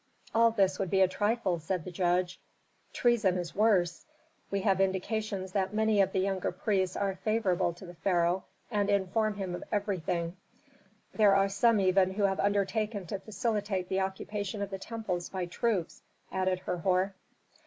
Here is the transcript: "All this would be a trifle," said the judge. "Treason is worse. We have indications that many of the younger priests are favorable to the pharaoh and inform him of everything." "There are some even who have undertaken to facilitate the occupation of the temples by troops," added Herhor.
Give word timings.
"All 0.33 0.49
this 0.49 0.79
would 0.79 0.89
be 0.89 1.01
a 1.01 1.07
trifle," 1.07 1.59
said 1.59 1.85
the 1.85 1.91
judge. 1.91 2.39
"Treason 2.91 3.37
is 3.37 3.53
worse. 3.53 4.03
We 4.49 4.61
have 4.61 4.81
indications 4.81 5.51
that 5.51 5.75
many 5.75 6.01
of 6.01 6.11
the 6.11 6.17
younger 6.21 6.51
priests 6.51 6.95
are 6.97 7.17
favorable 7.23 7.71
to 7.73 7.85
the 7.85 7.93
pharaoh 7.93 8.45
and 8.71 8.89
inform 8.89 9.35
him 9.35 9.53
of 9.53 9.63
everything." 9.71 10.37
"There 11.13 11.35
are 11.35 11.47
some 11.49 11.79
even 11.79 12.13
who 12.15 12.23
have 12.23 12.39
undertaken 12.39 13.05
to 13.05 13.19
facilitate 13.19 13.89
the 13.89 13.99
occupation 14.01 14.63
of 14.63 14.71
the 14.71 14.79
temples 14.79 15.29
by 15.29 15.45
troops," 15.45 16.01
added 16.31 16.61
Herhor. 16.61 17.13